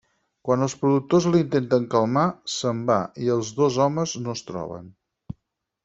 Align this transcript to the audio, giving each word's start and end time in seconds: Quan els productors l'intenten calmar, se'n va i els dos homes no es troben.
Quan 0.47 0.65
els 0.67 0.75
productors 0.83 1.27
l'intenten 1.35 1.85
calmar, 1.93 2.25
se'n 2.55 2.81
va 2.91 2.99
i 3.27 3.31
els 3.37 3.55
dos 3.61 3.81
homes 3.87 4.19
no 4.25 4.39
es 4.39 4.47
troben. 4.51 4.93